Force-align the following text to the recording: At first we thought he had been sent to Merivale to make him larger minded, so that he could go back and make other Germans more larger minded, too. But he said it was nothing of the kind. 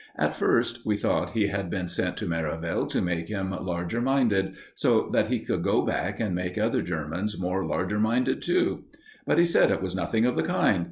At 0.17 0.33
first 0.33 0.83
we 0.83 0.97
thought 0.97 1.33
he 1.37 1.45
had 1.49 1.69
been 1.69 1.87
sent 1.87 2.17
to 2.17 2.25
Merivale 2.25 2.87
to 2.87 3.03
make 3.03 3.29
him 3.29 3.51
larger 3.51 4.01
minded, 4.01 4.55
so 4.73 5.11
that 5.13 5.27
he 5.27 5.39
could 5.41 5.61
go 5.61 5.83
back 5.85 6.19
and 6.19 6.33
make 6.33 6.57
other 6.57 6.81
Germans 6.81 7.39
more 7.39 7.63
larger 7.67 7.99
minded, 7.99 8.41
too. 8.41 8.85
But 9.27 9.37
he 9.37 9.45
said 9.45 9.69
it 9.69 9.79
was 9.83 9.95
nothing 9.95 10.25
of 10.25 10.35
the 10.35 10.41
kind. 10.41 10.79